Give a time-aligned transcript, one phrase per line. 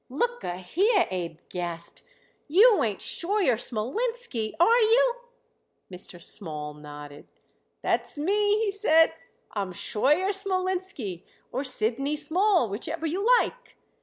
[0.09, 2.01] "Look a here!" Abe gasped.
[2.47, 5.15] "You ain't Scheuer Smolinski, are you?"
[5.91, 6.19] Mr.
[6.19, 7.27] Small nodded.
[7.83, 9.13] "That's me," he said.
[9.51, 13.77] "I'm Scheuer Smolinski or Sidney Small, whichever you like.